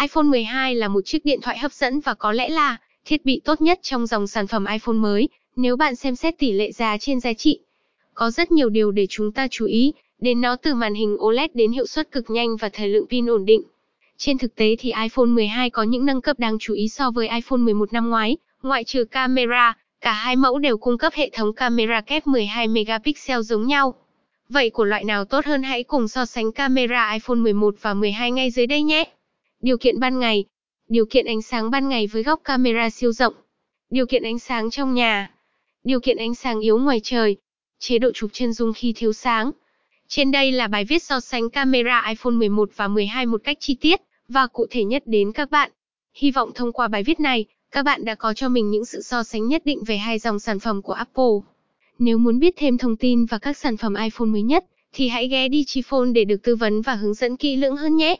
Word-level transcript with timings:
iPhone 0.00 0.24
12 0.24 0.74
là 0.74 0.88
một 0.88 1.00
chiếc 1.04 1.24
điện 1.24 1.40
thoại 1.42 1.58
hấp 1.58 1.72
dẫn 1.72 2.00
và 2.00 2.14
có 2.14 2.32
lẽ 2.32 2.48
là 2.48 2.76
thiết 3.04 3.24
bị 3.24 3.40
tốt 3.44 3.60
nhất 3.60 3.78
trong 3.82 4.06
dòng 4.06 4.26
sản 4.26 4.46
phẩm 4.46 4.64
iPhone 4.66 4.96
mới, 4.96 5.28
nếu 5.56 5.76
bạn 5.76 5.96
xem 5.96 6.16
xét 6.16 6.38
tỷ 6.38 6.52
lệ 6.52 6.72
giá 6.72 6.98
trên 6.98 7.20
giá 7.20 7.32
trị. 7.32 7.58
Có 8.14 8.30
rất 8.30 8.52
nhiều 8.52 8.68
điều 8.68 8.90
để 8.90 9.06
chúng 9.10 9.32
ta 9.32 9.48
chú 9.50 9.66
ý, 9.66 9.92
đến 10.18 10.40
nó 10.40 10.56
từ 10.56 10.74
màn 10.74 10.94
hình 10.94 11.16
OLED 11.20 11.50
đến 11.54 11.72
hiệu 11.72 11.86
suất 11.86 12.12
cực 12.12 12.30
nhanh 12.30 12.56
và 12.56 12.68
thời 12.68 12.88
lượng 12.88 13.06
pin 13.10 13.26
ổn 13.26 13.44
định. 13.44 13.62
Trên 14.16 14.38
thực 14.38 14.54
tế 14.54 14.76
thì 14.78 14.92
iPhone 15.02 15.26
12 15.26 15.70
có 15.70 15.82
những 15.82 16.06
nâng 16.06 16.20
cấp 16.20 16.38
đáng 16.38 16.58
chú 16.58 16.74
ý 16.74 16.88
so 16.88 17.10
với 17.10 17.28
iPhone 17.28 17.58
11 17.58 17.92
năm 17.92 18.10
ngoái, 18.10 18.36
ngoại 18.62 18.84
trừ 18.84 19.04
camera, 19.04 19.76
cả 20.00 20.12
hai 20.12 20.36
mẫu 20.36 20.58
đều 20.58 20.78
cung 20.78 20.98
cấp 20.98 21.12
hệ 21.16 21.30
thống 21.32 21.52
camera 21.52 22.00
kép 22.00 22.26
12 22.26 22.68
megapixel 22.68 23.40
giống 23.40 23.66
nhau. 23.66 23.94
Vậy 24.48 24.70
của 24.70 24.84
loại 24.84 25.04
nào 25.04 25.24
tốt 25.24 25.44
hơn 25.44 25.62
hãy 25.62 25.82
cùng 25.82 26.08
so 26.08 26.26
sánh 26.26 26.52
camera 26.52 27.12
iPhone 27.12 27.38
11 27.38 27.74
và 27.80 27.94
12 27.94 28.30
ngay 28.30 28.50
dưới 28.50 28.66
đây 28.66 28.82
nhé. 28.82 29.04
Điều 29.60 29.78
kiện 29.78 30.00
ban 30.00 30.18
ngày. 30.18 30.44
Điều 30.88 31.06
kiện 31.06 31.26
ánh 31.26 31.42
sáng 31.42 31.70
ban 31.70 31.88
ngày 31.88 32.06
với 32.06 32.22
góc 32.22 32.40
camera 32.44 32.90
siêu 32.90 33.12
rộng. 33.12 33.34
Điều 33.90 34.06
kiện 34.06 34.22
ánh 34.22 34.38
sáng 34.38 34.70
trong 34.70 34.94
nhà. 34.94 35.30
Điều 35.84 36.00
kiện 36.00 36.16
ánh 36.16 36.34
sáng 36.34 36.60
yếu 36.60 36.78
ngoài 36.78 37.00
trời. 37.02 37.36
Chế 37.78 37.98
độ 37.98 38.10
chụp 38.14 38.30
chân 38.32 38.52
dung 38.52 38.72
khi 38.72 38.92
thiếu 38.96 39.12
sáng. 39.12 39.50
Trên 40.08 40.30
đây 40.30 40.52
là 40.52 40.68
bài 40.68 40.84
viết 40.84 41.02
so 41.02 41.20
sánh 41.20 41.50
camera 41.50 42.04
iPhone 42.08 42.34
11 42.34 42.70
và 42.76 42.88
12 42.88 43.26
một 43.26 43.40
cách 43.44 43.56
chi 43.60 43.74
tiết 43.74 44.00
và 44.28 44.46
cụ 44.46 44.66
thể 44.70 44.84
nhất 44.84 45.02
đến 45.06 45.32
các 45.32 45.50
bạn. 45.50 45.70
Hy 46.14 46.30
vọng 46.30 46.50
thông 46.54 46.72
qua 46.72 46.88
bài 46.88 47.02
viết 47.02 47.20
này, 47.20 47.44
các 47.70 47.82
bạn 47.82 48.04
đã 48.04 48.14
có 48.14 48.34
cho 48.34 48.48
mình 48.48 48.70
những 48.70 48.84
sự 48.84 49.02
so 49.02 49.22
sánh 49.22 49.48
nhất 49.48 49.62
định 49.64 49.84
về 49.86 49.96
hai 49.96 50.18
dòng 50.18 50.38
sản 50.38 50.60
phẩm 50.60 50.82
của 50.82 50.92
Apple. 50.92 51.34
Nếu 51.98 52.18
muốn 52.18 52.38
biết 52.38 52.54
thêm 52.56 52.78
thông 52.78 52.96
tin 52.96 53.24
và 53.24 53.38
các 53.38 53.56
sản 53.56 53.76
phẩm 53.76 53.94
iPhone 53.94 54.26
mới 54.26 54.42
nhất, 54.42 54.64
thì 54.92 55.08
hãy 55.08 55.28
ghé 55.28 55.48
đi 55.48 55.64
Phone 55.84 56.12
để 56.14 56.24
được 56.24 56.42
tư 56.42 56.56
vấn 56.56 56.82
và 56.82 56.94
hướng 56.94 57.14
dẫn 57.14 57.36
kỹ 57.36 57.56
lưỡng 57.56 57.76
hơn 57.76 57.96
nhé. 57.96 58.16